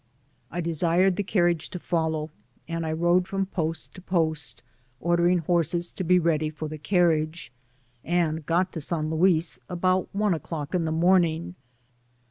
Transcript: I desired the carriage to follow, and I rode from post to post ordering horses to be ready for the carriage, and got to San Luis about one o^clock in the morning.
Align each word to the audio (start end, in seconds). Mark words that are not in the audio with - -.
I 0.49 0.61
desired 0.61 1.15
the 1.15 1.21
carriage 1.21 1.69
to 1.69 1.77
follow, 1.77 2.31
and 2.67 2.87
I 2.87 2.91
rode 2.91 3.27
from 3.27 3.45
post 3.45 3.93
to 3.93 4.01
post 4.01 4.63
ordering 4.99 5.37
horses 5.37 5.91
to 5.91 6.03
be 6.03 6.17
ready 6.17 6.49
for 6.49 6.67
the 6.67 6.79
carriage, 6.79 7.51
and 8.03 8.43
got 8.43 8.73
to 8.73 8.81
San 8.81 9.11
Luis 9.11 9.59
about 9.69 10.09
one 10.11 10.33
o^clock 10.33 10.73
in 10.73 10.85
the 10.85 10.91
morning. 10.91 11.53